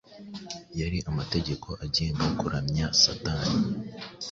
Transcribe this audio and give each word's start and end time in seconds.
Yari 0.79 0.97
amategeko 1.09 1.67
agenga 1.85 2.25
kuramya 2.39 2.87
Satani, 3.01 3.53